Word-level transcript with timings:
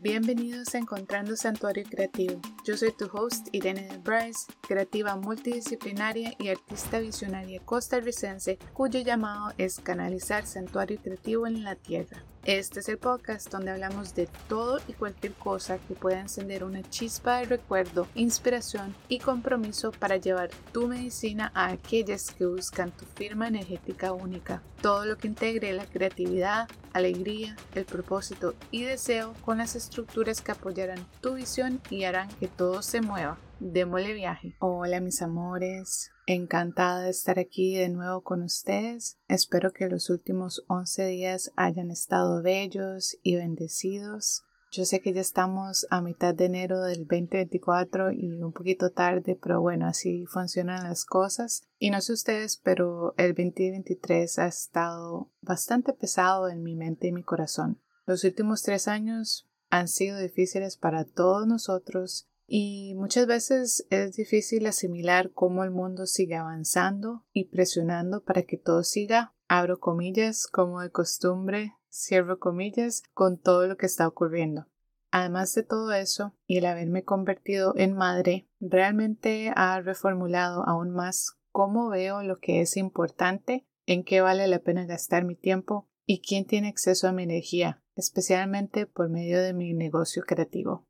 Bienvenidos 0.00 0.76
a 0.76 0.78
Encontrando 0.78 1.34
Santuario 1.34 1.82
Creativo. 1.90 2.40
Yo 2.64 2.76
soy 2.76 2.92
tu 2.92 3.06
host 3.12 3.48
Irene 3.50 3.88
de 3.88 3.98
Bryce, 3.98 4.46
creativa 4.60 5.16
multidisciplinaria 5.16 6.34
y 6.38 6.50
artista 6.50 7.00
visionaria 7.00 7.60
costarricense 7.64 8.60
cuyo 8.74 9.00
llamado 9.00 9.52
es 9.58 9.80
canalizar 9.80 10.46
santuario 10.46 11.00
creativo 11.02 11.48
en 11.48 11.64
la 11.64 11.74
tierra. 11.74 12.22
Este 12.44 12.80
es 12.80 12.88
el 12.88 12.98
podcast 12.98 13.50
donde 13.50 13.72
hablamos 13.72 14.14
de 14.14 14.28
todo 14.48 14.78
y 14.86 14.92
cualquier 14.92 15.32
cosa 15.34 15.78
que 15.78 15.94
pueda 15.94 16.20
encender 16.20 16.62
una 16.62 16.82
chispa 16.88 17.38
de 17.38 17.46
recuerdo, 17.46 18.06
inspiración 18.14 18.94
y 19.08 19.18
compromiso 19.18 19.90
para 19.90 20.16
llevar 20.16 20.50
tu 20.72 20.86
medicina 20.86 21.50
a 21.54 21.70
aquellas 21.72 22.30
que 22.30 22.46
buscan 22.46 22.92
tu 22.92 23.04
firma 23.04 23.48
energética 23.48 24.12
única. 24.12 24.62
Todo 24.80 25.04
lo 25.04 25.18
que 25.18 25.26
integre 25.26 25.72
la 25.72 25.84
creatividad, 25.84 26.68
alegría, 26.98 27.56
el 27.74 27.84
propósito 27.84 28.54
y 28.70 28.84
deseo 28.84 29.34
con 29.44 29.58
las 29.58 29.74
estructuras 29.76 30.40
que 30.40 30.52
apoyarán 30.52 31.06
tu 31.20 31.34
visión 31.34 31.80
y 31.90 32.04
harán 32.04 32.28
que 32.38 32.48
todo 32.48 32.82
se 32.82 33.00
mueva. 33.00 33.38
Démosle 33.60 34.12
viaje. 34.12 34.54
Hola 34.60 35.00
mis 35.00 35.20
amores, 35.20 36.12
encantada 36.26 37.02
de 37.02 37.10
estar 37.10 37.38
aquí 37.38 37.74
de 37.74 37.88
nuevo 37.88 38.22
con 38.22 38.42
ustedes. 38.42 39.18
Espero 39.26 39.72
que 39.72 39.88
los 39.88 40.10
últimos 40.10 40.64
11 40.68 41.06
días 41.06 41.52
hayan 41.56 41.90
estado 41.90 42.40
bellos 42.42 43.18
y 43.22 43.34
bendecidos. 43.34 44.44
Yo 44.70 44.84
sé 44.84 45.00
que 45.00 45.14
ya 45.14 45.22
estamos 45.22 45.86
a 45.90 46.02
mitad 46.02 46.34
de 46.34 46.44
enero 46.44 46.82
del 46.82 47.06
2024 47.06 48.12
y 48.12 48.42
un 48.42 48.52
poquito 48.52 48.90
tarde, 48.90 49.38
pero 49.40 49.62
bueno, 49.62 49.86
así 49.86 50.26
funcionan 50.26 50.84
las 50.84 51.06
cosas. 51.06 51.62
Y 51.78 51.90
no 51.90 52.00
sé 52.02 52.12
ustedes, 52.12 52.58
pero 52.58 53.14
el 53.16 53.28
2023 53.28 54.38
ha 54.38 54.46
estado 54.46 55.30
bastante 55.40 55.94
pesado 55.94 56.48
en 56.48 56.62
mi 56.62 56.76
mente 56.76 57.08
y 57.08 57.12
mi 57.12 57.22
corazón. 57.22 57.80
Los 58.04 58.24
últimos 58.24 58.62
tres 58.62 58.88
años 58.88 59.48
han 59.70 59.88
sido 59.88 60.18
difíciles 60.18 60.76
para 60.76 61.04
todos 61.04 61.46
nosotros 61.46 62.28
y 62.46 62.94
muchas 62.94 63.26
veces 63.26 63.86
es 63.90 64.16
difícil 64.16 64.66
asimilar 64.66 65.30
cómo 65.32 65.64
el 65.64 65.70
mundo 65.70 66.06
sigue 66.06 66.36
avanzando 66.36 67.24
y 67.32 67.44
presionando 67.44 68.22
para 68.22 68.42
que 68.42 68.56
todo 68.56 68.84
siga, 68.84 69.34
abro 69.48 69.80
comillas, 69.80 70.46
como 70.46 70.80
de 70.80 70.90
costumbre, 70.90 71.74
cierro 71.90 72.38
comillas, 72.38 73.02
con 73.14 73.38
todo 73.38 73.66
lo 73.66 73.76
que 73.76 73.86
está 73.86 74.06
ocurriendo. 74.06 74.66
Además 75.10 75.54
de 75.54 75.62
todo 75.62 75.92
eso, 75.92 76.34
y 76.46 76.58
el 76.58 76.66
haberme 76.66 77.02
convertido 77.02 77.72
en 77.76 77.94
madre, 77.94 78.46
realmente 78.60 79.52
ha 79.56 79.80
reformulado 79.80 80.66
aún 80.66 80.90
más 80.90 81.38
cómo 81.50 81.88
veo 81.88 82.22
lo 82.22 82.36
que 82.36 82.60
es 82.60 82.76
importante, 82.76 83.66
en 83.86 84.04
qué 84.04 84.20
vale 84.20 84.46
la 84.48 84.58
pena 84.58 84.84
gastar 84.84 85.24
mi 85.24 85.34
tiempo 85.34 85.88
y 86.04 86.20
quién 86.20 86.44
tiene 86.46 86.68
acceso 86.68 87.08
a 87.08 87.12
mi 87.12 87.22
energía, 87.22 87.82
especialmente 87.96 88.86
por 88.86 89.08
medio 89.08 89.40
de 89.40 89.54
mi 89.54 89.72
negocio 89.72 90.22
creativo. 90.26 90.86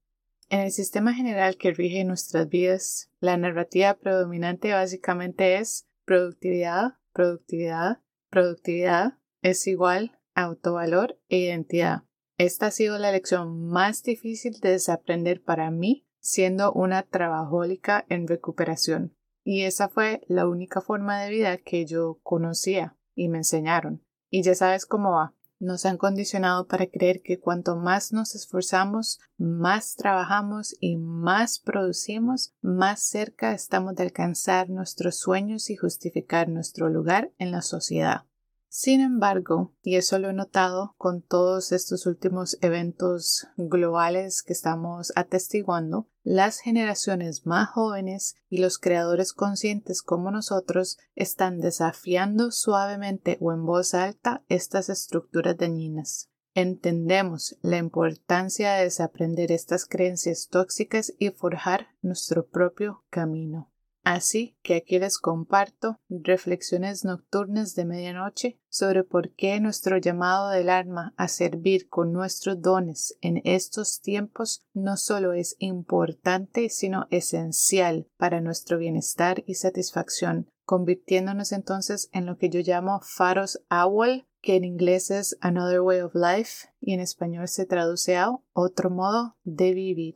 En 0.50 0.60
el 0.60 0.72
sistema 0.72 1.12
general 1.14 1.56
que 1.56 1.72
rige 1.72 2.04
nuestras 2.04 2.48
vidas, 2.48 3.10
la 3.20 3.36
narrativa 3.36 3.94
predominante 3.94 4.72
básicamente 4.72 5.58
es 5.58 5.86
productividad, 6.04 6.94
productividad, 7.12 8.00
productividad 8.30 9.18
es 9.42 9.66
igual 9.66 10.17
autovalor 10.42 11.18
e 11.28 11.38
identidad. 11.38 12.04
Esta 12.36 12.66
ha 12.66 12.70
sido 12.70 12.98
la 12.98 13.12
lección 13.12 13.66
más 13.66 14.02
difícil 14.02 14.60
de 14.60 14.70
desaprender 14.70 15.42
para 15.42 15.70
mí 15.70 16.06
siendo 16.20 16.72
una 16.72 17.02
trabajólica 17.02 18.04
en 18.08 18.28
recuperación. 18.28 19.16
Y 19.44 19.62
esa 19.62 19.88
fue 19.88 20.20
la 20.28 20.46
única 20.46 20.80
forma 20.80 21.20
de 21.20 21.30
vida 21.30 21.56
que 21.56 21.86
yo 21.86 22.20
conocía 22.22 22.96
y 23.14 23.28
me 23.28 23.38
enseñaron. 23.38 24.04
Y 24.30 24.42
ya 24.42 24.54
sabes 24.54 24.84
cómo 24.84 25.12
va 25.12 25.34
nos 25.60 25.86
han 25.86 25.96
condicionado 25.96 26.66
para 26.66 26.86
creer 26.86 27.20
que 27.22 27.40
cuanto 27.40 27.76
más 27.76 28.12
nos 28.12 28.34
esforzamos, 28.34 29.18
más 29.36 29.96
trabajamos 29.96 30.76
y 30.80 30.96
más 30.96 31.58
producimos, 31.58 32.54
más 32.60 33.00
cerca 33.00 33.52
estamos 33.52 33.96
de 33.96 34.04
alcanzar 34.04 34.70
nuestros 34.70 35.18
sueños 35.18 35.70
y 35.70 35.76
justificar 35.76 36.48
nuestro 36.48 36.88
lugar 36.88 37.32
en 37.38 37.50
la 37.50 37.62
sociedad. 37.62 38.24
Sin 38.70 39.00
embargo, 39.00 39.72
y 39.82 39.96
eso 39.96 40.18
lo 40.18 40.28
he 40.28 40.34
notado 40.34 40.94
con 40.98 41.22
todos 41.22 41.72
estos 41.72 42.04
últimos 42.04 42.58
eventos 42.60 43.48
globales 43.56 44.42
que 44.42 44.52
estamos 44.52 45.10
atestiguando, 45.16 46.06
las 46.22 46.60
generaciones 46.60 47.46
más 47.46 47.70
jóvenes 47.70 48.36
y 48.50 48.58
los 48.58 48.78
creadores 48.78 49.32
conscientes 49.32 50.02
como 50.02 50.30
nosotros 50.30 50.98
están 51.14 51.60
desafiando 51.60 52.50
suavemente 52.50 53.38
o 53.40 53.52
en 53.52 53.64
voz 53.64 53.94
alta 53.94 54.44
estas 54.48 54.90
estructuras 54.90 55.56
dañinas. 55.56 56.28
Entendemos 56.52 57.56
la 57.62 57.78
importancia 57.78 58.74
de 58.74 58.84
desaprender 58.84 59.50
estas 59.50 59.86
creencias 59.86 60.48
tóxicas 60.50 61.14
y 61.18 61.30
forjar 61.30 61.88
nuestro 62.02 62.46
propio 62.46 63.04
camino. 63.08 63.70
Así 64.10 64.56
que 64.62 64.76
aquí 64.76 64.98
les 64.98 65.18
comparto 65.18 66.00
reflexiones 66.08 67.04
nocturnas 67.04 67.74
de 67.74 67.84
medianoche 67.84 68.58
sobre 68.70 69.04
por 69.04 69.34
qué 69.34 69.60
nuestro 69.60 69.98
llamado 69.98 70.48
del 70.48 70.70
alma 70.70 71.12
a 71.18 71.28
servir 71.28 71.90
con 71.90 72.14
nuestros 72.14 72.62
dones 72.62 73.18
en 73.20 73.42
estos 73.44 74.00
tiempos 74.00 74.64
no 74.72 74.96
solo 74.96 75.34
es 75.34 75.56
importante, 75.58 76.70
sino 76.70 77.06
esencial 77.10 78.08
para 78.16 78.40
nuestro 78.40 78.78
bienestar 78.78 79.44
y 79.46 79.56
satisfacción, 79.56 80.48
convirtiéndonos 80.64 81.52
entonces 81.52 82.08
en 82.14 82.24
lo 82.24 82.38
que 82.38 82.48
yo 82.48 82.60
llamo 82.60 83.02
faros 83.02 83.62
awol, 83.68 84.26
que 84.40 84.56
en 84.56 84.64
inglés 84.64 85.10
es 85.10 85.36
Another 85.42 85.82
Way 85.82 86.00
of 86.00 86.14
Life 86.14 86.68
y 86.80 86.94
en 86.94 87.00
español 87.00 87.46
se 87.46 87.66
traduce 87.66 88.16
a 88.16 88.30
otro 88.54 88.88
modo 88.88 89.36
de 89.44 89.74
vivir. 89.74 90.14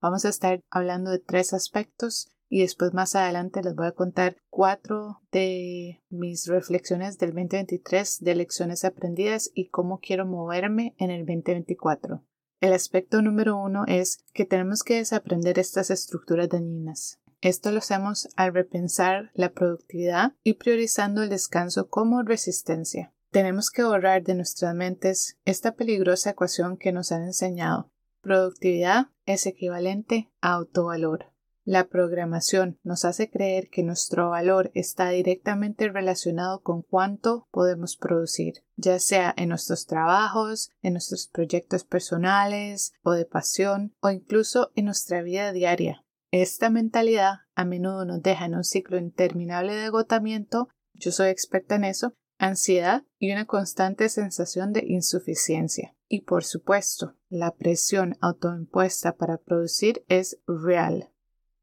Vamos 0.00 0.24
a 0.24 0.30
estar 0.30 0.60
hablando 0.70 1.10
de 1.10 1.18
tres 1.18 1.52
aspectos 1.52 2.30
y 2.48 2.60
después 2.60 2.94
más 2.94 3.14
adelante 3.14 3.62
les 3.62 3.74
voy 3.74 3.86
a 3.86 3.92
contar 3.92 4.36
cuatro 4.50 5.22
de 5.32 6.02
mis 6.10 6.46
reflexiones 6.46 7.18
del 7.18 7.30
2023 7.30 8.20
de 8.20 8.34
lecciones 8.34 8.84
aprendidas 8.84 9.50
y 9.54 9.68
cómo 9.68 9.98
quiero 10.00 10.26
moverme 10.26 10.94
en 10.98 11.10
el 11.10 11.26
2024. 11.26 12.22
El 12.60 12.72
aspecto 12.72 13.20
número 13.20 13.56
uno 13.56 13.84
es 13.86 14.24
que 14.32 14.44
tenemos 14.44 14.82
que 14.82 14.96
desaprender 14.96 15.58
estas 15.58 15.90
estructuras 15.90 16.48
dañinas. 16.48 17.20
Esto 17.40 17.70
lo 17.72 17.78
hacemos 17.78 18.28
al 18.36 18.54
repensar 18.54 19.30
la 19.34 19.52
productividad 19.52 20.32
y 20.42 20.54
priorizando 20.54 21.22
el 21.22 21.28
descanso 21.28 21.88
como 21.88 22.22
resistencia. 22.22 23.12
Tenemos 23.30 23.70
que 23.70 23.82
borrar 23.82 24.22
de 24.22 24.34
nuestras 24.34 24.74
mentes 24.74 25.38
esta 25.44 25.74
peligrosa 25.74 26.30
ecuación 26.30 26.78
que 26.78 26.92
nos 26.92 27.12
han 27.12 27.24
enseñado. 27.24 27.90
Productividad 28.22 29.08
es 29.26 29.44
equivalente 29.44 30.30
a 30.40 30.54
autovalor. 30.54 31.33
La 31.66 31.88
programación 31.88 32.78
nos 32.82 33.06
hace 33.06 33.30
creer 33.30 33.70
que 33.70 33.82
nuestro 33.82 34.28
valor 34.28 34.70
está 34.74 35.08
directamente 35.08 35.88
relacionado 35.88 36.62
con 36.62 36.82
cuánto 36.82 37.48
podemos 37.50 37.96
producir, 37.96 38.62
ya 38.76 38.98
sea 38.98 39.32
en 39.38 39.48
nuestros 39.48 39.86
trabajos, 39.86 40.70
en 40.82 40.92
nuestros 40.92 41.26
proyectos 41.26 41.84
personales 41.84 42.92
o 43.02 43.12
de 43.12 43.24
pasión 43.24 43.94
o 44.00 44.10
incluso 44.10 44.72
en 44.74 44.84
nuestra 44.84 45.22
vida 45.22 45.52
diaria. 45.52 46.04
Esta 46.30 46.68
mentalidad 46.68 47.36
a 47.54 47.64
menudo 47.64 48.04
nos 48.04 48.22
deja 48.22 48.44
en 48.44 48.56
un 48.56 48.64
ciclo 48.64 48.98
interminable 48.98 49.74
de 49.74 49.84
agotamiento, 49.84 50.68
yo 50.92 51.12
soy 51.12 51.28
experta 51.28 51.76
en 51.76 51.84
eso, 51.84 52.12
ansiedad 52.36 53.04
y 53.18 53.32
una 53.32 53.46
constante 53.46 54.10
sensación 54.10 54.74
de 54.74 54.84
insuficiencia. 54.86 55.96
Y 56.08 56.22
por 56.22 56.44
supuesto, 56.44 57.16
la 57.30 57.54
presión 57.54 58.18
autoimpuesta 58.20 59.16
para 59.16 59.38
producir 59.38 60.04
es 60.08 60.38
real. 60.46 61.13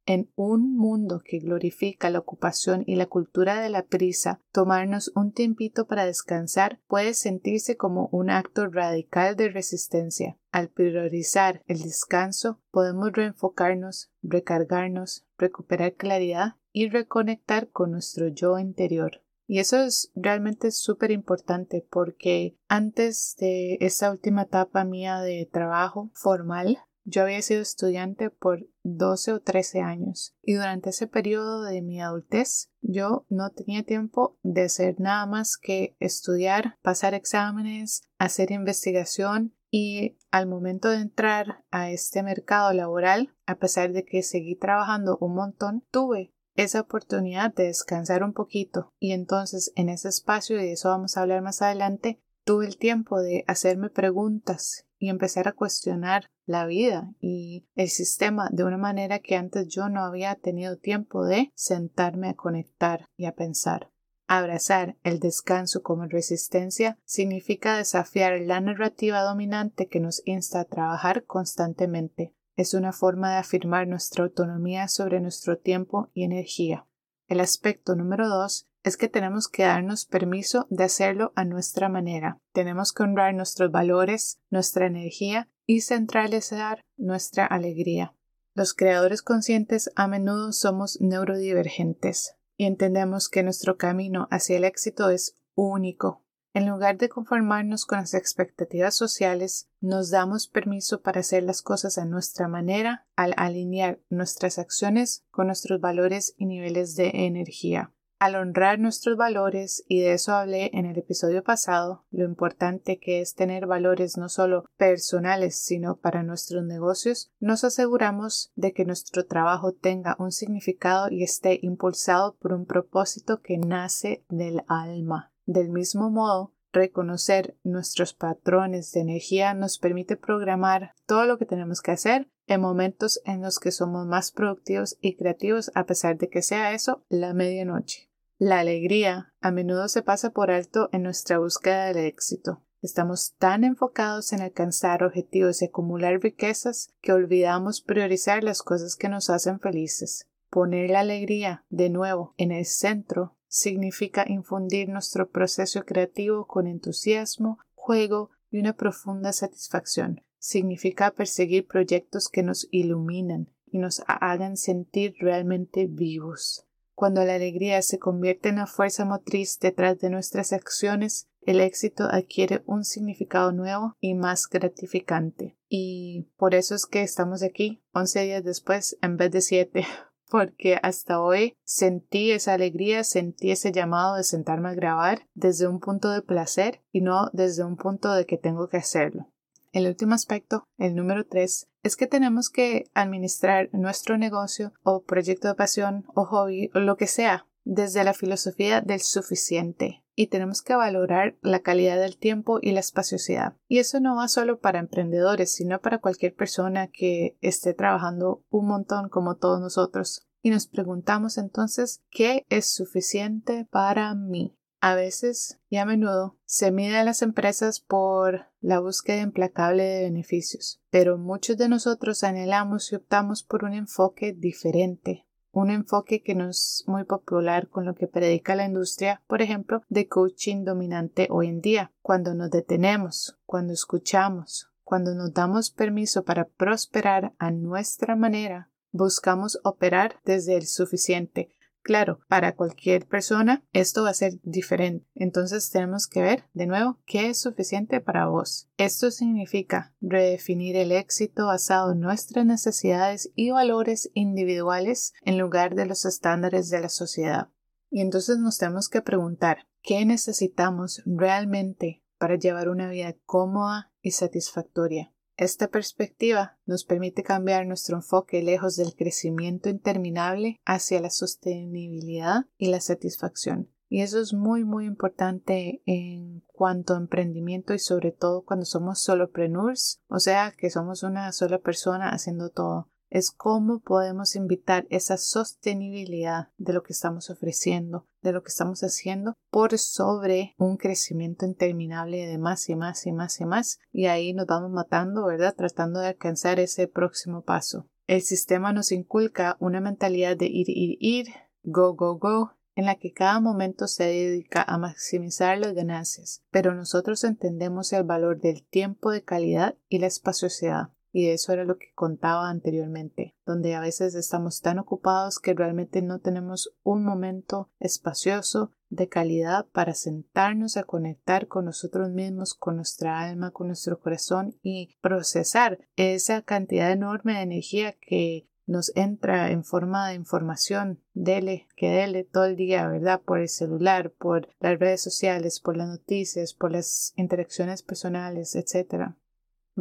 En 0.06 0.32
un 0.36 0.76
mundo 0.76 1.22
que 1.24 1.40
glorifica 1.40 2.10
la 2.10 2.20
ocupación 2.20 2.84
y 2.88 2.96
la 2.96 3.06
cultura 3.06 3.62
de 3.62 3.70
la 3.70 3.84
prisa, 3.84 4.42
tomarnos 4.52 5.12
un 5.16 5.32
tiempito 5.32 5.86
para 5.86 6.06
descansar 6.06 6.80
puede 6.88 7.14
sentirse 7.14 7.78
como 7.78 8.10
un 8.12 8.30
acto 8.30 8.68
radical 8.68 9.36
de 9.36 9.50
resistencia. 9.50 10.38
Al 10.52 10.70
priorizar 10.70 11.62
el 11.68 11.82
descanso, 11.84 12.60
podemos 12.72 13.12
reenfocarnos, 13.12 14.12
recargarnos, 14.24 15.26
recuperar 15.38 15.94
claridad 15.94 16.56
y 16.74 16.90
reconectar 16.90 17.70
con 17.70 17.92
nuestro 17.92 18.28
yo 18.28 18.58
interior. 18.58 19.22
Y 19.52 19.60
eso 19.60 19.84
es 19.84 20.12
realmente 20.16 20.72
súper 20.72 21.12
importante 21.12 21.86
porque 21.90 22.56
antes 22.70 23.36
de 23.38 23.78
esta 23.82 24.10
última 24.10 24.44
etapa 24.44 24.86
mía 24.86 25.20
de 25.20 25.46
trabajo 25.52 26.10
formal, 26.14 26.78
yo 27.12 27.24
había 27.24 27.42
sido 27.42 27.62
estudiante 27.62 28.30
por 28.30 28.66
12 28.84 29.34
o 29.34 29.40
13 29.42 29.82
años 29.82 30.34
y 30.42 30.54
durante 30.54 30.92
ese 30.92 31.08
periodo 31.08 31.64
de 31.64 31.82
mi 31.82 32.02
adultez 32.02 32.72
yo 32.82 33.26
no 33.30 33.50
tenía 33.50 33.84
tiempo 33.84 34.40
de 34.44 34.64
hacer 34.64 35.00
nada 35.00 35.26
más 35.26 35.58
que 35.58 35.96
estudiar, 36.00 36.78
pasar 36.82 37.14
exámenes, 37.14 38.04
hacer 38.18 38.52
investigación 38.52 39.54
y 39.70 40.18
al 40.32 40.48
momento 40.48 40.90
de 40.90 40.98
entrar 40.98 41.66
a 41.70 41.92
este 41.92 42.24
mercado 42.24 42.72
laboral, 42.72 43.36
a 43.46 43.56
pesar 43.56 43.92
de 43.92 44.06
que 44.06 44.24
seguí 44.24 44.56
trabajando 44.56 45.18
un 45.20 45.36
montón, 45.36 45.84
tuve 45.92 46.34
esa 46.56 46.82
oportunidad 46.82 47.54
de 47.54 47.66
descansar 47.66 48.24
un 48.24 48.34
poquito. 48.34 48.94
Y 49.00 49.12
entonces 49.12 49.72
en 49.76 49.90
ese 49.90 50.10
espacio, 50.10 50.60
y 50.60 50.64
de 50.64 50.74
eso 50.74 50.90
vamos 50.90 51.16
a 51.16 51.22
hablar 51.22 51.42
más 51.42 51.62
adelante, 51.62 52.22
tuve 52.44 52.68
el 52.68 52.78
tiempo 52.78 53.22
de 53.22 53.44
hacerme 53.48 53.90
preguntas 53.90 54.88
y 55.02 55.10
empezar 55.10 55.48
a 55.48 55.54
cuestionar 55.54 56.30
la 56.46 56.68
vida 56.68 57.12
y 57.20 57.66
el 57.74 57.90
sistema 57.90 58.50
de 58.52 58.64
una 58.64 58.78
manera 58.78 59.18
que 59.18 59.36
antes 59.36 59.68
yo 59.68 59.90
no 59.90 60.04
había 60.06 60.36
tenido 60.36 60.78
tiempo 60.78 61.26
de 61.26 61.52
sentarme 61.56 62.30
a 62.30 62.36
conectar 62.36 63.08
y 63.18 63.26
a 63.26 63.34
pensar. 63.34 63.90
Abrazar 64.28 64.98
el 65.02 65.20
descanso 65.20 65.82
como 65.82 66.06
resistencia 66.06 67.00
significa 67.04 67.78
desafiar 67.78 68.40
la 68.42 68.62
narrativa 68.62 69.24
dominante 69.24 69.88
que 69.88 70.00
nos 70.00 70.22
insta 70.26 70.60
a 70.60 70.66
trabajar 70.66 71.26
constantemente. 71.26 72.36
Es 72.56 72.76
una 72.76 72.94
forma 72.94 73.32
de 73.32 73.38
afirmar 73.38 73.88
nuestra 73.88 74.24
autonomía 74.24 74.88
sobre 74.88 75.20
nuestro 75.20 75.58
tiempo 75.58 76.12
y 76.14 76.26
energía. 76.26 76.86
El 77.28 77.40
aspecto 77.40 77.96
número 77.96 78.30
dos 78.30 78.70
es 78.84 78.98
que 78.98 79.08
tenemos 79.08 79.48
que 79.48 79.64
darnos 79.64 80.06
permiso 80.06 80.68
de 80.70 80.86
hacerlo 80.86 81.34
a 81.36 81.46
nuestra 81.46 81.88
manera. 81.88 82.40
Tenemos 82.52 82.94
que 82.94 83.04
honrar 83.04 83.34
nuestros 83.34 83.72
valores, 83.72 84.40
nuestra 84.50 84.88
energía 84.88 85.50
y 85.66 85.82
centralizar 85.82 86.84
nuestra 86.98 87.46
alegría. 87.46 88.16
Los 88.54 88.74
creadores 88.74 89.22
conscientes 89.22 89.92
a 89.96 90.08
menudo 90.08 90.52
somos 90.52 91.00
neurodivergentes 91.00 92.36
y 92.58 92.66
entendemos 92.66 93.30
que 93.30 93.44
nuestro 93.44 93.78
camino 93.78 94.28
hacia 94.32 94.58
el 94.58 94.64
éxito 94.64 95.10
es 95.10 95.36
único. 95.56 96.24
En 96.54 96.68
lugar 96.68 96.98
de 96.98 97.08
conformarnos 97.08 97.86
con 97.86 98.00
las 98.00 98.14
expectativas 98.14 98.94
sociales, 98.94 99.70
nos 99.80 100.10
damos 100.10 100.50
permiso 100.50 101.02
para 101.02 101.22
hacer 101.22 101.44
las 101.44 101.62
cosas 101.62 101.98
a 101.98 102.04
nuestra 102.04 102.50
manera 102.50 103.08
al 103.16 103.34
alinear 103.38 104.02
nuestras 104.10 104.60
acciones 104.60 105.24
con 105.32 105.48
nuestros 105.48 105.80
valores 105.80 106.34
y 106.38 106.48
niveles 106.48 106.98
de 106.98 107.12
energía 107.14 107.94
al 108.22 108.36
honrar 108.36 108.78
nuestros 108.78 109.18
valores, 109.18 109.84
y 109.88 110.02
de 110.02 110.14
eso 110.14 110.36
hablé 110.36 110.70
en 110.74 110.86
el 110.86 110.96
episodio 110.96 111.44
pasado, 111.44 112.06
lo 112.12 112.24
importante 112.24 113.00
que 113.00 113.20
es 113.20 113.34
tener 113.34 113.66
valores 113.66 114.16
no 114.16 114.30
solo 114.30 114.66
personales, 114.78 115.56
sino 115.60 115.98
para 115.98 116.22
nuestros 116.22 116.64
negocios, 116.64 117.32
nos 117.40 117.64
aseguramos 117.64 118.52
de 118.54 118.74
que 118.74 118.86
nuestro 118.86 119.26
trabajo 119.26 119.74
tenga 119.74 120.16
un 120.20 120.32
significado 120.32 121.08
y 121.10 121.24
esté 121.24 121.58
impulsado 121.64 122.38
por 122.40 122.54
un 122.54 122.68
propósito 122.68 123.42
que 123.42 123.58
nace 123.58 124.24
del 124.30 124.62
alma. 124.68 125.34
Del 125.48 125.70
mismo 125.70 126.12
modo, 126.12 126.54
reconocer 126.72 127.58
nuestros 127.64 128.14
patrones 128.14 128.92
de 128.92 129.00
energía 129.00 129.56
nos 129.56 129.80
permite 129.80 130.16
programar 130.16 130.94
todo 131.08 131.26
lo 131.26 131.40
que 131.40 131.48
tenemos 131.48 131.82
que 131.82 131.90
hacer 131.90 132.30
en 132.46 132.62
momentos 132.62 133.20
en 133.26 133.42
los 133.42 133.58
que 133.58 133.72
somos 133.72 134.06
más 134.06 134.32
productivos 134.32 135.00
y 135.02 135.16
creativos 135.16 135.72
a 135.74 135.88
pesar 135.88 136.20
de 136.20 136.30
que 136.30 136.44
sea 136.44 136.74
eso 136.74 137.04
la 137.10 137.34
medianoche. 137.34 138.11
La 138.44 138.58
alegría 138.58 139.36
a 139.40 139.52
menudo 139.52 139.88
se 139.88 140.02
pasa 140.02 140.32
por 140.32 140.50
alto 140.50 140.90
en 140.94 141.04
nuestra 141.04 141.38
búsqueda 141.38 141.86
del 141.94 142.06
éxito. 142.06 142.64
Estamos 142.82 143.36
tan 143.38 143.64
enfocados 143.64 144.34
en 144.34 144.42
alcanzar 144.42 145.04
objetivos 145.04 145.62
y 145.62 145.66
acumular 145.66 146.20
riquezas 146.20 146.92
que 147.02 147.14
olvidamos 147.14 147.82
priorizar 147.82 148.44
las 148.44 148.64
cosas 148.64 148.96
que 148.96 149.10
nos 149.10 149.30
hacen 149.30 149.60
felices. 149.60 150.28
Poner 150.50 150.90
la 150.90 151.02
alegría 151.02 151.66
de 151.70 151.92
nuevo 151.92 152.34
en 152.38 152.52
el 152.52 152.66
centro 152.66 153.38
significa 153.48 154.26
infundir 154.28 154.90
nuestro 154.90 155.30
proceso 155.30 155.84
creativo 155.84 156.48
con 156.48 156.66
entusiasmo, 156.66 157.60
juego 157.76 158.32
y 158.50 158.58
una 158.58 158.74
profunda 158.74 159.34
satisfacción. 159.34 160.24
Significa 160.40 161.12
perseguir 161.12 161.68
proyectos 161.68 162.28
que 162.28 162.42
nos 162.42 162.68
iluminan 162.72 163.50
y 163.68 163.78
nos 163.78 164.02
hagan 164.08 164.58
sentir 164.58 165.14
realmente 165.20 165.86
vivos. 165.86 166.66
Cuando 167.02 167.26
la 167.26 167.34
alegría 167.34 167.82
se 167.82 167.98
convierte 167.98 168.50
en 168.50 168.58
la 168.58 168.68
fuerza 168.68 169.06
motriz 169.06 169.58
detrás 169.60 169.98
de 169.98 170.12
nuestras 170.12 170.54
acciones, 170.54 171.28
el 171.42 171.60
éxito 171.60 172.04
adquiere 172.04 172.62
un 172.68 172.84
significado 172.84 173.52
nuevo 173.52 173.96
y 174.00 174.14
más 174.14 174.48
gratificante. 174.48 175.58
Y 175.68 176.30
por 176.38 176.54
eso 176.54 176.76
es 176.76 176.86
que 176.86 177.02
estamos 177.02 177.42
aquí 177.42 177.84
11 177.94 178.26
días 178.26 178.44
después 178.44 179.00
en 179.02 179.18
vez 179.18 179.32
de 179.32 179.42
7, 179.42 179.84
porque 180.30 180.78
hasta 180.84 181.20
hoy 181.20 181.56
sentí 181.64 182.30
esa 182.30 182.54
alegría, 182.54 183.04
sentí 183.04 183.50
ese 183.50 183.72
llamado 183.72 184.18
de 184.18 184.24
sentarme 184.24 184.70
a 184.70 184.76
grabar 184.76 185.28
desde 185.34 185.68
un 185.68 185.80
punto 185.80 186.12
de 186.12 186.22
placer 186.22 186.84
y 186.92 187.02
no 187.02 187.32
desde 187.34 187.64
un 187.64 187.78
punto 187.78 188.14
de 188.14 188.28
que 188.28 188.38
tengo 188.38 188.70
que 188.70 188.78
hacerlo. 188.78 189.26
El 189.72 189.88
último 189.88 190.14
aspecto, 190.14 190.68
el 190.78 190.96
número 190.96 191.26
tres, 191.26 191.70
es 191.82 191.96
que 191.96 192.08
tenemos 192.08 192.50
que 192.50 192.90
administrar 192.94 193.70
nuestro 193.72 194.18
negocio 194.18 194.74
o 194.84 195.04
proyecto 195.04 195.48
de 195.48 195.56
pasión 195.56 196.06
o 196.14 196.26
hobby 196.26 196.70
o 196.76 196.80
lo 196.80 196.98
que 196.98 197.08
sea 197.08 197.48
desde 197.64 198.04
la 198.04 198.14
filosofía 198.14 198.82
del 198.82 199.02
suficiente 199.02 200.04
y 200.16 200.28
tenemos 200.28 200.62
que 200.62 200.76
valorar 200.76 201.38
la 201.42 201.62
calidad 201.62 202.00
del 202.00 202.18
tiempo 202.18 202.60
y 202.62 202.72
la 202.72 202.80
espaciosidad. 202.80 203.56
Y 203.68 203.80
eso 203.80 204.00
no 204.00 204.16
va 204.16 204.28
solo 204.28 204.60
para 204.60 204.80
emprendedores, 204.80 205.54
sino 205.54 205.80
para 205.80 206.00
cualquier 206.00 206.36
persona 206.36 206.88
que 206.88 207.38
esté 207.42 207.74
trabajando 207.74 208.44
un 208.50 208.68
montón 208.68 209.10
como 209.10 209.38
todos 209.38 209.60
nosotros. 209.62 210.28
Y 210.44 210.50
nos 210.50 210.68
preguntamos 210.68 211.38
entonces, 211.38 212.04
¿qué 212.10 212.46
es 212.50 212.72
suficiente 212.72 213.68
para 213.72 214.14
mí? 214.16 214.58
A 214.84 214.96
veces 214.96 215.60
y 215.70 215.78
a 215.78 215.86
menudo 215.86 216.40
se 216.46 216.72
mide 216.72 216.98
a 216.98 217.04
las 217.04 217.22
empresas 217.22 217.80
por 217.80 218.48
la 218.62 218.80
búsqueda 218.80 219.22
implacable 219.22 219.84
de 219.84 220.02
beneficios, 220.02 220.82
pero 220.90 221.20
muchos 221.20 221.56
de 221.58 221.70
nosotros 221.70 222.24
anhelamos 222.24 222.92
y 222.92 222.96
optamos 222.96 223.44
por 223.44 223.64
un 223.64 223.74
enfoque 223.74 224.34
diferente, 224.34 225.28
un 225.52 225.70
enfoque 225.70 226.24
que 226.24 226.34
no 226.34 226.50
es 226.50 226.84
muy 226.88 227.04
popular 227.04 227.68
con 227.68 227.86
lo 227.86 227.94
que 227.94 228.08
predica 228.08 228.56
la 228.56 228.66
industria, 228.66 229.22
por 229.28 229.44
ejemplo, 229.44 229.84
de 229.88 230.08
coaching 230.08 230.64
dominante 230.64 231.28
hoy 231.30 231.50
en 231.50 231.62
día, 231.62 231.92
cuando 232.02 232.34
nos 232.34 232.50
detenemos, 232.50 233.38
cuando 233.46 233.74
escuchamos, 233.74 234.72
cuando 234.84 235.14
nos 235.14 235.32
damos 235.32 235.70
permiso 235.70 236.24
para 236.24 236.46
prosperar 236.46 237.36
a 237.38 237.52
nuestra 237.52 238.16
manera, 238.16 238.72
buscamos 238.92 239.60
operar 239.64 240.16
desde 240.26 240.58
el 240.58 240.66
suficiente, 240.66 241.56
Claro, 241.84 242.20
para 242.28 242.56
cualquier 242.56 243.08
persona 243.08 243.64
esto 243.74 244.04
va 244.04 244.12
a 244.12 244.14
ser 244.14 244.40
diferente. 244.44 245.08
Entonces 245.16 245.72
tenemos 245.72 246.08
que 246.08 246.22
ver 246.22 246.44
de 246.54 246.68
nuevo 246.68 247.00
qué 247.06 247.30
es 247.30 247.42
suficiente 247.42 248.00
para 248.02 248.28
vos. 248.28 248.70
Esto 248.78 249.10
significa 249.10 249.96
redefinir 250.00 250.76
el 250.76 250.92
éxito 250.92 251.48
basado 251.48 251.94
en 251.94 252.00
nuestras 252.00 252.46
necesidades 252.46 253.32
y 253.36 253.50
valores 253.50 254.12
individuales 254.14 255.14
en 255.24 255.40
lugar 255.40 255.74
de 255.74 255.88
los 255.88 256.06
estándares 256.06 256.70
de 256.70 256.82
la 256.82 256.90
sociedad. 256.90 257.50
Y 257.90 258.02
entonces 258.02 258.38
nos 258.38 258.60
tenemos 258.60 258.88
que 258.88 259.02
preguntar 259.02 259.68
qué 259.82 260.06
necesitamos 260.06 261.02
realmente 261.06 262.04
para 262.20 262.36
llevar 262.36 262.70
una 262.70 262.90
vida 262.90 263.16
cómoda 263.26 263.92
y 264.02 264.12
satisfactoria. 264.12 265.12
Esta 265.42 265.70
perspectiva 265.70 266.60
nos 266.68 266.84
permite 266.84 267.24
cambiar 267.24 267.66
nuestro 267.66 267.96
enfoque 267.96 268.44
lejos 268.44 268.76
del 268.76 268.94
crecimiento 268.94 269.70
interminable 269.70 270.62
hacia 270.66 271.02
la 271.02 271.10
sostenibilidad 271.10 272.46
y 272.60 272.68
la 272.68 272.80
satisfacción. 272.80 273.68
Y 273.90 274.02
eso 274.02 274.22
es 274.22 274.36
muy 274.36 274.64
muy 274.64 274.86
importante 274.86 275.82
en 275.88 276.42
cuanto 276.46 276.94
a 276.94 276.98
emprendimiento 276.98 277.74
y 277.74 277.80
sobre 277.80 278.12
todo 278.12 278.44
cuando 278.44 278.68
somos 278.68 279.02
solopreneurs, 279.02 280.04
o 280.10 280.20
sea 280.20 280.54
que 280.56 280.70
somos 280.70 281.02
una 281.02 281.32
sola 281.32 281.58
persona 281.58 282.10
haciendo 282.10 282.52
todo 282.52 282.92
es 283.12 283.30
cómo 283.30 283.82
podemos 283.82 284.36
invitar 284.36 284.88
esa 284.90 285.18
sostenibilidad 285.18 286.48
de 286.58 286.74
lo 286.74 286.82
que 286.82 286.94
estamos 286.94 287.30
ofreciendo, 287.30 288.08
de 288.22 288.32
lo 288.32 288.42
que 288.42 288.50
estamos 288.50 288.82
haciendo, 288.82 289.36
por 289.52 289.78
sobre 289.78 290.56
un 290.58 290.78
crecimiento 290.78 291.46
interminable 291.46 292.26
de 292.26 292.38
más 292.38 292.70
y 292.70 292.76
más 292.76 293.06
y 293.06 293.12
más 293.12 293.40
y 293.42 293.46
más. 293.46 293.80
Y 293.92 294.06
ahí 294.06 294.34
nos 294.34 294.48
vamos 294.48 294.72
matando, 294.72 295.26
¿verdad? 295.26 295.54
Tratando 295.56 296.00
de 296.00 296.08
alcanzar 296.08 296.60
ese 296.60 296.88
próximo 296.88 297.44
paso. 297.44 297.90
El 298.08 298.22
sistema 298.22 298.72
nos 298.72 298.92
inculca 298.92 299.58
una 299.60 299.82
mentalidad 299.82 300.38
de 300.38 300.48
ir, 300.48 300.70
ir, 300.70 300.98
ir, 301.00 301.28
go, 301.64 301.94
go, 301.94 302.18
go, 302.18 302.54
en 302.76 302.86
la 302.86 302.96
que 302.96 303.12
cada 303.12 303.42
momento 303.42 303.88
se 303.88 304.06
dedica 304.06 304.64
a 304.64 304.78
maximizar 304.78 305.58
las 305.58 305.74
ganancias, 305.74 306.44
pero 306.50 306.74
nosotros 306.74 307.26
entendemos 307.26 307.92
el 307.92 308.04
valor 308.04 308.40
del 308.40 308.66
tiempo 308.66 309.12
de 309.12 309.24
calidad 309.24 309.76
y 309.90 310.00
la 310.00 310.08
espaciosidad. 310.08 310.92
Y 311.12 311.28
eso 311.30 311.52
era 311.52 311.66
lo 311.66 311.78
que 311.78 311.92
contaba 311.94 312.50
anteriormente, 312.50 313.36
donde 313.46 313.76
a 313.76 313.82
veces 313.82 314.16
estamos 314.16 314.62
tan 314.62 314.80
ocupados 314.80 315.40
que 315.40 315.54
realmente 315.54 316.02
no 316.02 316.20
tenemos 316.20 316.74
un 316.84 317.04
momento 317.04 317.70
espacioso 317.80 318.72
de 318.90 319.10
calidad 319.10 319.68
para 319.72 319.94
sentarnos 319.94 320.78
a 320.78 320.84
conectar 320.84 321.48
con 321.48 321.66
nosotros 321.66 322.10
mismos, 322.10 322.54
con 322.54 322.76
nuestra 322.76 323.22
alma, 323.22 323.52
con 323.52 323.68
nuestro 323.68 324.00
corazón 324.00 324.58
y 324.62 324.98
procesar 325.02 325.80
esa 325.96 326.42
cantidad 326.42 326.92
enorme 326.92 327.34
de 327.34 327.42
energía 327.42 327.96
que 328.00 328.48
nos 328.68 328.96
entra 328.96 329.52
en 329.52 329.64
forma 329.64 330.08
de 330.08 330.16
información, 330.16 331.02
dele, 331.14 331.68
que 331.76 331.90
dele 331.90 332.24
todo 332.24 332.46
el 332.46 332.56
día, 332.56 332.88
¿verdad? 332.88 333.22
Por 333.22 333.40
el 333.40 333.50
celular, 333.50 334.12
por 334.12 334.48
las 334.60 334.80
redes 334.80 335.02
sociales, 335.02 335.60
por 335.60 335.78
las 335.78 335.88
noticias, 335.88 336.54
por 336.54 336.72
las 336.72 337.14
interacciones 337.16 337.84
personales, 337.84 338.56
etcétera. 338.56 339.18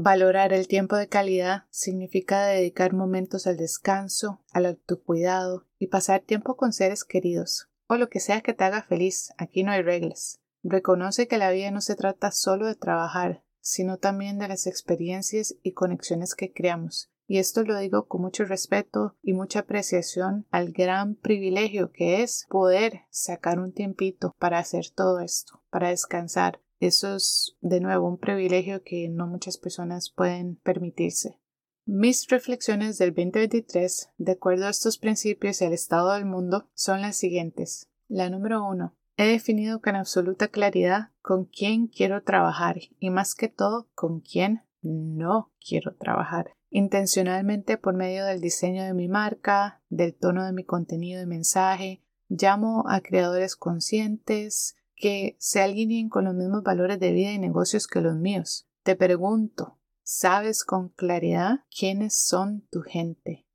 Valorar 0.02 0.54
el 0.54 0.66
tiempo 0.66 0.96
de 0.96 1.08
calidad 1.08 1.64
significa 1.68 2.46
dedicar 2.46 2.94
momentos 2.94 3.46
al 3.46 3.58
descanso, 3.58 4.42
al 4.50 4.64
autocuidado 4.64 5.66
y 5.78 5.88
pasar 5.88 6.22
tiempo 6.22 6.56
con 6.56 6.72
seres 6.72 7.04
queridos, 7.04 7.68
o 7.86 7.96
lo 7.96 8.08
que 8.08 8.18
sea 8.18 8.40
que 8.40 8.54
te 8.54 8.64
haga 8.64 8.82
feliz, 8.82 9.34
aquí 9.36 9.62
no 9.62 9.72
hay 9.72 9.82
reglas. 9.82 10.40
Reconoce 10.62 11.28
que 11.28 11.36
la 11.36 11.50
vida 11.50 11.70
no 11.70 11.82
se 11.82 11.96
trata 11.96 12.30
solo 12.30 12.66
de 12.66 12.76
trabajar, 12.76 13.44
sino 13.60 13.98
también 13.98 14.38
de 14.38 14.48
las 14.48 14.66
experiencias 14.66 15.56
y 15.62 15.72
conexiones 15.72 16.34
que 16.34 16.50
creamos. 16.50 17.10
Y 17.26 17.36
esto 17.36 17.62
lo 17.62 17.76
digo 17.76 18.08
con 18.08 18.22
mucho 18.22 18.46
respeto 18.46 19.18
y 19.22 19.34
mucha 19.34 19.58
apreciación 19.58 20.46
al 20.50 20.72
gran 20.72 21.14
privilegio 21.14 21.92
que 21.92 22.22
es 22.22 22.46
poder 22.48 23.02
sacar 23.10 23.58
un 23.58 23.74
tiempito 23.74 24.34
para 24.38 24.60
hacer 24.60 24.86
todo 24.94 25.20
esto, 25.20 25.62
para 25.68 25.90
descansar. 25.90 26.58
Eso 26.80 27.14
es 27.14 27.56
de 27.60 27.80
nuevo 27.80 28.08
un 28.08 28.18
privilegio 28.18 28.82
que 28.82 29.08
no 29.08 29.26
muchas 29.28 29.58
personas 29.58 30.10
pueden 30.10 30.56
permitirse. 30.56 31.38
Mis 31.84 32.26
reflexiones 32.28 32.98
del 32.98 33.14
2023, 33.14 34.10
de 34.18 34.32
acuerdo 34.32 34.66
a 34.66 34.70
estos 34.70 34.98
principios 34.98 35.60
y 35.60 35.66
al 35.66 35.72
estado 35.72 36.12
del 36.14 36.24
mundo, 36.24 36.68
son 36.74 37.00
las 37.00 37.16
siguientes. 37.16 37.88
La 38.08 38.28
número 38.28 38.64
uno, 38.66 38.96
He 39.20 39.26
definido 39.26 39.82
con 39.82 39.96
absoluta 39.96 40.48
claridad 40.48 41.10
con 41.20 41.44
quién 41.44 41.88
quiero 41.88 42.22
trabajar 42.22 42.78
y 42.98 43.10
más 43.10 43.34
que 43.34 43.48
todo 43.48 43.86
con 43.94 44.20
quién 44.20 44.62
no 44.80 45.52
quiero 45.60 45.94
trabajar. 45.94 46.54
Intencionalmente 46.70 47.76
por 47.76 47.92
medio 47.92 48.24
del 48.24 48.40
diseño 48.40 48.82
de 48.82 48.94
mi 48.94 49.08
marca, 49.08 49.82
del 49.90 50.14
tono 50.14 50.46
de 50.46 50.54
mi 50.54 50.64
contenido 50.64 51.20
y 51.20 51.26
mensaje, 51.26 52.02
llamo 52.30 52.84
a 52.88 53.02
creadores 53.02 53.56
conscientes 53.56 54.74
que 55.00 55.36
se 55.38 55.62
alineen 55.62 56.08
con 56.10 56.26
los 56.26 56.34
mismos 56.34 56.62
valores 56.62 57.00
de 57.00 57.12
vida 57.12 57.32
y 57.32 57.38
negocios 57.38 57.86
que 57.86 58.02
los 58.02 58.16
míos. 58.16 58.68
Te 58.82 58.94
pregunto, 58.94 59.78
¿sabes 60.02 60.62
con 60.62 60.90
claridad 60.90 61.64
quiénes 61.76 62.14
son 62.14 62.66
tu 62.70 62.82
gente? 62.82 63.46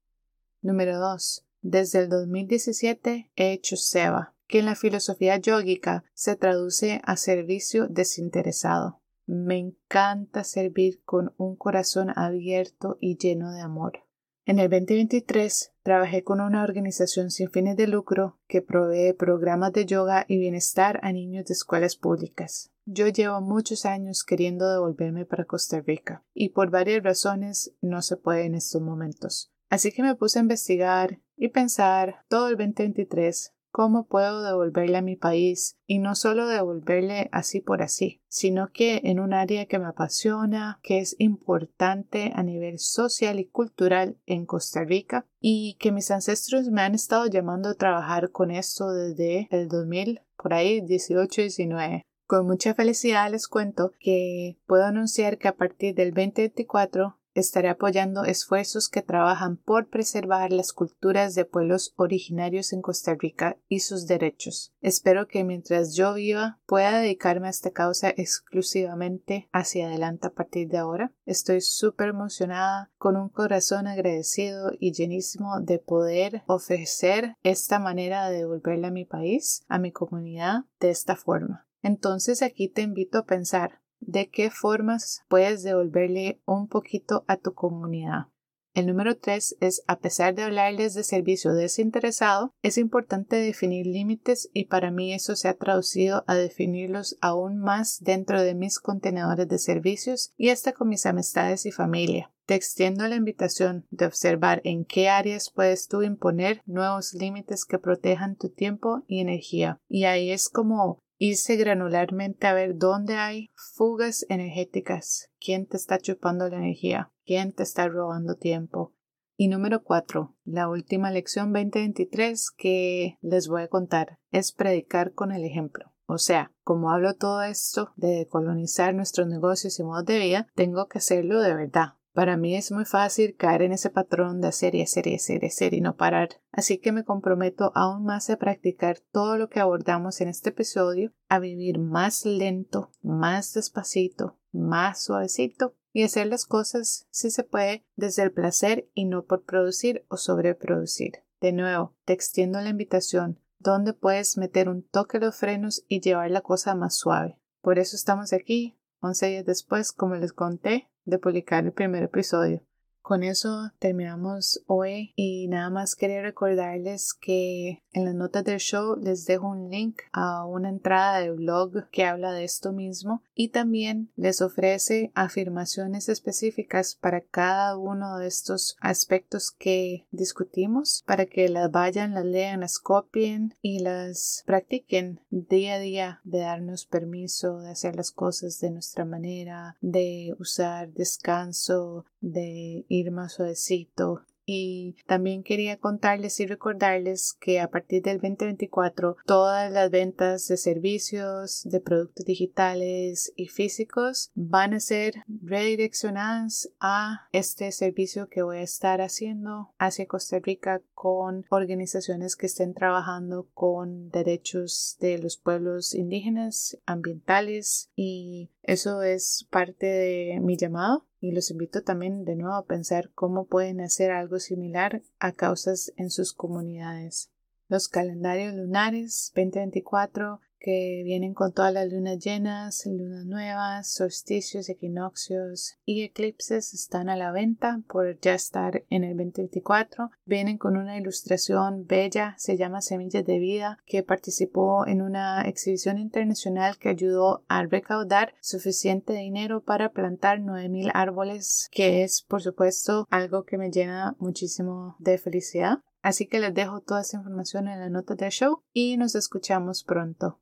Número 0.61 0.99
2. 0.99 1.45
Desde 1.61 1.99
el 1.99 2.09
2017 2.09 3.31
he 3.35 3.51
hecho 3.51 3.77
SEBA, 3.77 4.35
que 4.47 4.59
en 4.59 4.65
la 4.65 4.75
filosofía 4.75 5.37
yógica 5.37 6.03
se 6.13 6.35
traduce 6.35 7.01
a 7.03 7.15
servicio 7.15 7.87
desinteresado. 7.87 9.01
Me 9.27 9.57
encanta 9.57 10.43
servir 10.43 11.03
con 11.03 11.33
un 11.37 11.55
corazón 11.55 12.11
abierto 12.15 12.97
y 12.99 13.17
lleno 13.17 13.51
de 13.51 13.61
amor. 13.61 14.04
En 14.47 14.59
el 14.59 14.69
2023 14.69 15.73
trabajé 15.81 16.23
con 16.23 16.39
una 16.39 16.61
organización 16.61 17.31
sin 17.31 17.49
fines 17.49 17.77
de 17.77 17.87
lucro 17.87 18.37
que 18.47 18.61
provee 18.61 19.11
programas 19.13 19.73
de 19.73 19.87
yoga 19.87 20.23
y 20.27 20.37
bienestar 20.37 20.99
a 21.01 21.11
niños 21.11 21.45
de 21.45 21.53
escuelas 21.53 21.95
públicas. 21.95 22.71
Yo 22.85 23.07
llevo 23.07 23.41
muchos 23.41 23.87
años 23.87 24.23
queriendo 24.23 24.71
devolverme 24.71 25.25
para 25.25 25.45
Costa 25.45 25.81
Rica 25.81 26.23
y 26.35 26.49
por 26.49 26.69
varias 26.69 27.01
razones 27.01 27.73
no 27.81 28.03
se 28.03 28.17
puede 28.17 28.45
en 28.45 28.53
estos 28.53 28.83
momentos. 28.83 29.51
Así 29.71 29.91
que 29.91 30.03
me 30.03 30.13
puse 30.13 30.37
a 30.37 30.43
investigar 30.43 31.19
y 31.35 31.47
pensar 31.47 32.23
todo 32.27 32.49
el 32.49 32.57
2023 32.57 33.54
cómo 33.75 34.07
puedo 34.07 34.41
devolverle 34.41 34.95
a 34.95 35.01
mi 35.01 35.17
país 35.17 35.75
y 35.85 35.99
no 35.99 36.15
solo 36.15 36.47
devolverle 36.47 37.27
así 37.33 37.59
por 37.59 37.81
así, 37.81 38.21
sino 38.29 38.71
que 38.71 39.01
en 39.03 39.19
un 39.19 39.33
área 39.33 39.65
que 39.65 39.79
me 39.79 39.87
apasiona, 39.87 40.79
que 40.81 40.99
es 40.99 41.17
importante 41.19 42.31
a 42.35 42.41
nivel 42.41 42.79
social 42.79 43.37
y 43.37 43.47
cultural 43.47 44.17
en 44.27 44.45
Costa 44.45 44.85
Rica 44.85 45.27
y 45.41 45.75
que 45.77 45.91
mis 45.91 46.09
ancestros 46.09 46.69
me 46.69 46.83
han 46.83 46.95
estado 46.95 47.27
llamando 47.27 47.67
a 47.67 47.73
trabajar 47.73 48.31
con 48.31 48.49
esto 48.49 48.93
desde 48.93 49.49
el 49.51 49.67
2000, 49.67 50.21
por 50.37 50.53
ahí 50.53 50.79
18-19. 50.79 52.03
Con 52.27 52.47
mucha 52.47 52.75
felicidad 52.75 53.29
les 53.29 53.49
cuento 53.49 53.91
que 53.99 54.57
puedo 54.67 54.85
anunciar 54.85 55.37
que 55.37 55.49
a 55.49 55.57
partir 55.57 55.95
del 55.95 56.13
2024 56.13 57.17
Estaré 57.35 57.67
apoyando 57.67 58.23
esfuerzos 58.23 58.87
que 58.87 59.01
trabajan 59.01 59.57
por 59.57 59.89
preservar 59.89 60.53
las 60.53 60.71
culturas 60.71 61.35
de 61.35 61.43
pueblos 61.43 61.93
originarios 61.97 62.71
en 62.71 62.81
Costa 62.81 63.13
Rica 63.13 63.57
y 63.67 63.81
sus 63.81 64.07
derechos. 64.07 64.73
Espero 64.79 65.27
que 65.27 65.43
mientras 65.43 65.95
yo 65.95 66.13
viva 66.13 66.61
pueda 66.65 66.97
dedicarme 66.97 67.47
a 67.47 67.49
esta 67.49 67.71
causa 67.71 68.09
exclusivamente 68.09 69.49
hacia 69.51 69.87
adelante 69.87 70.27
a 70.27 70.33
partir 70.33 70.69
de 70.69 70.77
ahora. 70.77 71.11
Estoy 71.25 71.59
súper 71.59 72.07
emocionada, 72.07 72.89
con 72.97 73.17
un 73.17 73.27
corazón 73.27 73.87
agradecido 73.87 74.71
y 74.79 74.93
llenísimo 74.93 75.59
de 75.59 75.79
poder 75.79 76.43
ofrecer 76.47 77.35
esta 77.43 77.79
manera 77.79 78.29
de 78.29 78.37
devolverle 78.37 78.87
a 78.87 78.91
mi 78.91 79.03
país, 79.03 79.65
a 79.67 79.77
mi 79.77 79.91
comunidad, 79.91 80.63
de 80.79 80.89
esta 80.89 81.17
forma. 81.17 81.67
Entonces 81.81 82.41
aquí 82.41 82.69
te 82.69 82.81
invito 82.81 83.17
a 83.19 83.25
pensar 83.25 83.81
de 83.99 84.29
qué 84.29 84.49
formas 84.49 85.21
puedes 85.27 85.63
devolverle 85.63 86.41
un 86.45 86.67
poquito 86.67 87.25
a 87.27 87.37
tu 87.37 87.53
comunidad. 87.53 88.27
El 88.75 88.87
número 88.87 89.17
tres 89.17 89.55
es, 89.61 89.83
a 89.87 89.99
pesar 89.99 90.35
de 90.35 90.43
hablarles 90.43 90.93
de 90.95 91.05
servicio 91.05 91.53
desinteresado, 91.53 92.53
es 92.61 92.77
importante 92.77 93.37
definir 93.37 93.87
límites 93.87 94.49
y 94.51 94.65
para 94.65 94.91
mí 94.91 95.13
eso 95.13 95.37
se 95.37 95.47
ha 95.47 95.53
traducido 95.53 96.25
a 96.27 96.35
definirlos 96.35 97.17
aún 97.21 97.57
más 97.57 98.01
dentro 98.01 98.41
de 98.41 98.53
mis 98.53 98.79
contenedores 98.79 99.47
de 99.47 99.59
servicios 99.59 100.33
y 100.35 100.49
hasta 100.49 100.73
con 100.73 100.89
mis 100.89 101.05
amistades 101.05 101.65
y 101.65 101.71
familia. 101.71 102.33
Te 102.45 102.55
extiendo 102.55 103.07
la 103.07 103.15
invitación 103.15 103.87
de 103.91 104.07
observar 104.07 104.59
en 104.65 104.83
qué 104.83 105.07
áreas 105.07 105.51
puedes 105.51 105.87
tú 105.87 106.03
imponer 106.03 106.61
nuevos 106.65 107.13
límites 107.13 107.63
que 107.63 107.79
protejan 107.79 108.35
tu 108.35 108.49
tiempo 108.49 109.05
y 109.07 109.21
energía. 109.21 109.79
Y 109.87 110.03
ahí 110.03 110.31
es 110.31 110.49
como 110.49 111.01
irse 111.17 111.55
granularmente 111.55 112.47
a 112.47 112.53
ver 112.53 112.77
dónde 112.77 113.15
hay 113.15 113.51
fugas 113.55 114.25
energéticas, 114.29 115.29
quién 115.39 115.65
te 115.65 115.77
está 115.77 115.97
chupando 115.99 116.49
la 116.49 116.57
energía, 116.57 117.11
quién 117.25 117.53
te 117.53 117.63
está 117.63 117.87
robando 117.87 118.35
tiempo. 118.35 118.93
Y 119.37 119.49
número 119.49 119.83
cuatro, 119.83 120.35
la 120.45 120.69
última 120.69 121.11
lección 121.11 121.51
2023 121.51 122.51
que 122.51 123.17
les 123.21 123.47
voy 123.47 123.63
a 123.63 123.67
contar 123.67 124.19
es 124.31 124.53
predicar 124.53 125.13
con 125.13 125.31
el 125.31 125.43
ejemplo. 125.43 125.91
O 126.07 126.19
sea, 126.19 126.53
como 126.63 126.91
hablo 126.91 127.15
todo 127.15 127.41
esto 127.41 127.91
de 127.95 128.27
colonizar 128.29 128.93
nuestros 128.93 129.27
negocios 129.27 129.79
y 129.79 129.83
modos 129.83 130.05
de 130.05 130.19
vida, 130.19 130.47
tengo 130.53 130.87
que 130.87 130.99
hacerlo 130.99 131.41
de 131.41 131.53
verdad, 131.55 131.95
para 132.15 132.37
mí 132.37 132.55
es 132.55 132.71
muy 132.71 132.85
fácil 132.85 133.35
caer 133.35 133.61
en 133.61 133.73
ese 133.73 133.89
patrón 133.89 134.39
de 134.39 134.47
hacer 134.47 134.73
y 134.73 134.81
hacer 134.81 135.05
y 135.05 135.15
hacer 135.15 135.43
y 135.43 135.47
hacer 135.47 135.73
y 135.73 135.81
no 135.81 135.97
parar, 135.97 136.29
así 136.51 136.77
que 136.77 136.93
me 136.93 137.03
comprometo 137.03 137.73
aún 137.75 138.05
más 138.05 138.29
a 138.29 138.37
practicar 138.37 138.99
todo 139.11 139.37
lo 139.37 139.49
que 139.49 139.59
abordamos 139.59 140.21
en 140.21 140.29
este 140.29 140.49
episodio, 140.49 141.11
a 141.27 141.39
vivir 141.39 141.77
más 141.77 142.25
lento, 142.25 142.89
más 143.03 143.53
despacito, 143.53 144.39
más 144.53 145.03
suavecito 145.03 145.75
y 145.91 146.03
hacer 146.03 146.27
las 146.27 146.45
cosas, 146.45 147.05
si 147.11 147.29
se 147.29 147.43
puede, 147.43 147.85
desde 147.97 148.23
el 148.23 148.31
placer 148.31 148.89
y 148.93 149.05
no 149.05 149.25
por 149.25 149.43
producir 149.43 150.05
o 150.07 150.15
sobreproducir. 150.15 151.25
De 151.41 151.51
nuevo, 151.51 151.95
te 152.05 152.13
extiendo 152.13 152.61
la 152.61 152.69
invitación, 152.69 153.41
donde 153.59 153.93
puedes 153.93 154.37
meter 154.37 154.69
un 154.69 154.83
toque 154.83 155.19
de 155.19 155.33
frenos 155.33 155.83
y 155.89 155.99
llevar 155.99 156.31
la 156.31 156.41
cosa 156.41 156.75
más 156.75 156.95
suave. 156.95 157.39
Por 157.61 157.77
eso 157.77 157.97
estamos 157.97 158.31
aquí, 158.31 158.77
11 159.01 159.27
días 159.27 159.45
después, 159.45 159.91
como 159.91 160.15
les 160.15 160.33
conté, 160.33 160.89
de 161.05 161.19
publicar 161.19 161.63
el 161.63 161.71
primer 161.71 162.03
episodio. 162.03 162.61
Con 163.01 163.21
eso 163.21 163.71
terminamos 163.77 164.63
hoy 164.65 165.13
y 165.15 165.47
nada 165.47 165.69
más 165.69 165.95
quería 165.95 166.23
recordarles 166.23 167.13
que 167.13 167.83
en 167.93 168.05
las 168.05 168.15
notas 168.15 168.43
del 168.43 168.59
show 168.59 168.95
les 168.99 169.25
dejo 169.25 169.47
un 169.47 169.69
link 169.69 170.01
a 170.11 170.43
una 170.45 170.69
entrada 170.69 171.19
de 171.19 171.29
blog 171.29 171.87
que 171.91 172.03
habla 172.03 172.31
de 172.31 172.43
esto 172.43 172.71
mismo 172.71 173.21
y 173.35 173.49
también 173.49 174.11
les 174.15 174.41
ofrece 174.41 175.11
afirmaciones 175.13 176.09
específicas 176.09 176.95
para 176.95 177.21
cada 177.21 177.77
uno 177.77 178.17
de 178.17 178.27
estos 178.27 178.77
aspectos 178.79 179.51
que 179.51 180.07
discutimos 180.11 181.03
para 181.05 181.25
que 181.25 181.49
las 181.49 181.69
vayan, 181.69 182.13
las 182.13 182.25
lean, 182.25 182.61
las 182.61 182.79
copien 182.79 183.53
y 183.61 183.79
las 183.79 184.43
practiquen 184.45 185.19
día 185.29 185.75
a 185.75 185.79
día 185.79 186.21
de 186.23 186.39
darnos 186.39 186.85
permiso 186.85 187.59
de 187.59 187.69
hacer 187.69 187.95
las 187.97 188.11
cosas 188.11 188.59
de 188.59 188.71
nuestra 188.71 189.03
manera, 189.03 189.77
de 189.81 190.33
usar 190.39 190.93
descanso, 190.93 192.05
de 192.21 192.85
ir 192.87 193.11
más 193.11 193.33
suavecito 193.33 194.23
y 194.45 194.95
también 195.07 195.43
quería 195.43 195.77
contarles 195.77 196.39
y 196.39 196.45
recordarles 196.45 197.33
que 197.39 197.59
a 197.59 197.69
partir 197.69 198.03
del 198.03 198.19
2024 198.19 199.17
todas 199.25 199.71
las 199.71 199.89
ventas 199.89 200.47
de 200.47 200.57
servicios, 200.57 201.63
de 201.65 201.79
productos 201.79 202.25
digitales 202.25 203.33
y 203.35 203.47
físicos 203.47 204.31
van 204.35 204.73
a 204.73 204.79
ser 204.79 205.15
redireccionadas 205.27 206.69
a 206.79 207.27
este 207.31 207.71
servicio 207.71 208.29
que 208.29 208.43
voy 208.43 208.57
a 208.57 208.61
estar 208.61 209.01
haciendo 209.01 209.73
hacia 209.77 210.05
Costa 210.05 210.39
Rica 210.39 210.81
con 210.93 211.45
organizaciones 211.49 212.35
que 212.35 212.45
estén 212.45 212.73
trabajando 212.73 213.47
con 213.53 214.09
derechos 214.09 214.97
de 214.99 215.17
los 215.17 215.37
pueblos 215.37 215.93
indígenas, 215.93 216.77
ambientales 216.85 217.89
y 217.95 218.49
eso 218.67 219.03
es 219.03 219.47
parte 219.51 219.85
de 219.85 220.39
mi 220.41 220.57
llamado 220.57 221.05
y 221.19 221.31
los 221.33 221.51
invito 221.51 221.83
también 221.83 222.25
de 222.25 222.35
nuevo 222.35 222.55
a 222.55 222.65
pensar 222.65 223.11
cómo 223.13 223.45
pueden 223.45 223.79
hacer 223.79 224.11
algo 224.11 224.39
similar 224.39 225.03
a 225.19 225.33
causas 225.33 225.93
en 225.97 226.09
sus 226.09 226.33
comunidades. 226.33 227.31
Los 227.67 227.87
calendarios 227.87 228.55
lunares 228.55 229.31
2024 229.35 230.39
que 230.65 231.03
vienen 231.05 231.35
con 231.35 231.53
todas 231.53 231.71
las 231.71 231.93
lunas 231.93 232.17
llenas, 232.17 232.87
lunas 232.87 233.27
nuevas, 233.27 233.87
solsticios, 233.87 234.67
equinoccios 234.67 235.77
y 235.85 236.01
eclipses 236.01 236.73
están 236.73 237.07
a 237.07 237.15
la 237.15 237.31
venta 237.31 237.83
por 237.87 238.19
ya 238.19 238.33
estar 238.33 238.83
en 238.89 239.03
el 239.03 239.15
2024. 239.15 240.09
Vienen 240.25 240.57
con 240.57 240.75
una 240.75 240.97
ilustración 240.97 241.85
bella, 241.85 242.33
se 242.39 242.57
llama 242.57 242.81
Semillas 242.81 243.23
de 243.23 243.37
Vida, 243.37 243.77
que 243.85 244.01
participó 244.01 244.87
en 244.87 245.03
una 245.03 245.43
exhibición 245.43 245.99
internacional 245.99 246.79
que 246.79 246.89
ayudó 246.89 247.45
a 247.47 247.63
recaudar 247.63 248.33
suficiente 248.41 249.13
dinero 249.13 249.63
para 249.63 249.91
plantar 249.91 250.39
9000 250.39 250.89
árboles, 250.95 251.67
que 251.71 252.01
es 252.01 252.23
por 252.23 252.41
supuesto 252.41 253.05
algo 253.11 253.43
que 253.43 253.59
me 253.59 253.69
llena 253.69 254.15
muchísimo 254.17 254.95
de 254.97 255.19
felicidad. 255.19 255.77
Así 256.01 256.25
que 256.25 256.39
les 256.39 256.55
dejo 256.55 256.81
toda 256.81 257.01
esa 257.01 257.17
información 257.17 257.67
en 257.67 257.79
la 257.79 257.89
nota 257.89 258.15
del 258.15 258.31
show 258.31 258.63
y 258.73 258.97
nos 258.97 259.13
escuchamos 259.13 259.83
pronto. 259.83 260.39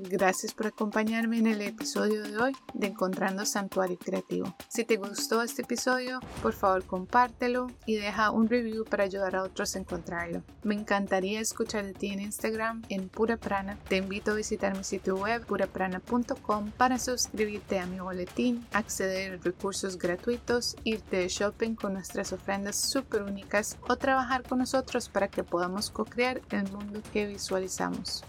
Gracias 0.00 0.54
por 0.54 0.68
acompañarme 0.68 1.38
en 1.38 1.48
el 1.48 1.60
episodio 1.60 2.22
de 2.22 2.38
hoy 2.38 2.52
de 2.72 2.86
Encontrando 2.86 3.44
Santuario 3.44 3.98
Creativo. 3.98 4.54
Si 4.68 4.84
te 4.84 4.96
gustó 4.96 5.42
este 5.42 5.62
episodio, 5.62 6.20
por 6.40 6.52
favor 6.52 6.84
compártelo 6.84 7.66
y 7.84 7.96
deja 7.96 8.30
un 8.30 8.48
review 8.48 8.84
para 8.84 9.02
ayudar 9.02 9.34
a 9.34 9.42
otros 9.42 9.74
a 9.74 9.80
encontrarlo. 9.80 10.44
Me 10.62 10.76
encantaría 10.76 11.40
escuchar 11.40 11.84
de 11.84 11.94
ti 11.94 12.12
en 12.12 12.20
Instagram 12.20 12.82
en 12.90 13.08
Pura 13.08 13.38
Prana. 13.38 13.76
Te 13.88 13.96
invito 13.96 14.30
a 14.30 14.34
visitar 14.36 14.76
mi 14.76 14.84
sitio 14.84 15.16
web 15.16 15.44
puraprana.com 15.44 16.70
para 16.76 17.00
suscribirte 17.00 17.80
a 17.80 17.86
mi 17.86 17.98
boletín, 17.98 18.64
acceder 18.72 19.32
a 19.32 19.42
recursos 19.42 19.98
gratuitos, 19.98 20.76
irte 20.84 21.16
de 21.16 21.28
shopping 21.28 21.74
con 21.74 21.94
nuestras 21.94 22.32
ofrendas 22.32 22.76
súper 22.76 23.22
únicas 23.22 23.76
o 23.88 23.96
trabajar 23.96 24.44
con 24.44 24.60
nosotros 24.60 25.08
para 25.08 25.26
que 25.26 25.42
podamos 25.42 25.90
co-crear 25.90 26.40
el 26.50 26.70
mundo 26.70 27.02
que 27.12 27.26
visualizamos. 27.26 28.22